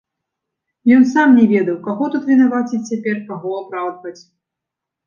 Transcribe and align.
Ён 0.95 1.05
сам 1.11 1.35
не 1.41 1.45
ведаў, 1.53 1.77
каго 1.89 2.09
тут 2.17 2.27
вінаваціць 2.33 2.83
цяпер, 2.89 3.15
каго 3.33 3.49
апраўдваць. 3.63 4.21